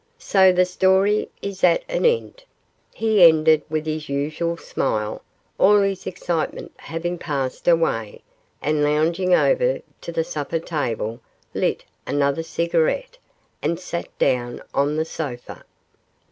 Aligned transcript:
So 0.17 0.51
the 0.51 0.65
story 0.65 1.29
is 1.43 1.63
at 1.63 1.83
an 1.87 2.05
end.' 2.07 2.43
He 2.91 3.23
ended 3.23 3.61
with 3.69 3.85
his 3.85 4.09
usual 4.09 4.57
smile, 4.57 5.21
all 5.59 5.79
his 5.83 6.07
excitement 6.07 6.71
having 6.77 7.19
passed 7.19 7.67
away, 7.67 8.23
and 8.63 8.83
lounging 8.83 9.35
over 9.35 9.79
to 10.01 10.11
the 10.11 10.23
supper 10.23 10.57
table 10.57 11.19
lit 11.53 11.83
a 12.07 12.43
cigarette 12.43 13.19
and 13.61 13.79
sat 13.79 14.07
down 14.17 14.63
on 14.73 14.95
the 14.97 15.05
sofa. 15.05 15.63